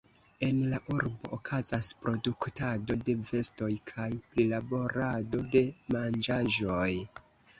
En 0.45 0.61
la 0.69 0.77
urbo 0.93 1.29
okazas 1.35 1.89
produktado 2.05 2.95
de 3.09 3.15
vestoj 3.31 3.69
kaj 3.91 4.09
prilaborado 4.31 5.45
de 5.57 5.63
manĝaĵoj. 5.97 6.91